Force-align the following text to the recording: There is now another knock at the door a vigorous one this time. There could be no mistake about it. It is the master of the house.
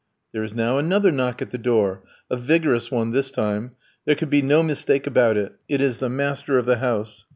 There 0.31 0.41
is 0.41 0.55
now 0.55 0.79
another 0.79 1.11
knock 1.11 1.43
at 1.43 1.51
the 1.51 1.59
door 1.59 2.01
a 2.27 2.35
vigorous 2.35 2.89
one 2.89 3.11
this 3.11 3.29
time. 3.29 3.73
There 4.05 4.15
could 4.15 4.31
be 4.31 4.41
no 4.41 4.63
mistake 4.63 5.05
about 5.05 5.37
it. 5.37 5.53
It 5.69 5.79
is 5.79 5.99
the 5.99 6.09
master 6.09 6.57
of 6.57 6.65
the 6.65 6.77
house. 6.77 7.27